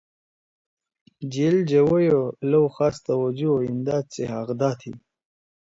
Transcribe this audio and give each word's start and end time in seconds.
جئیل 1.31 1.57
جَوئی 1.69 2.07
و 2.19 2.21
لَؤ 2.49 2.65
خاص 2.75 2.97
توجہ 3.05 3.47
او 3.53 3.57
امداد 3.69 4.05
سی 4.13 4.23
حقدا 4.33 4.69
تھی۔ 4.79 4.91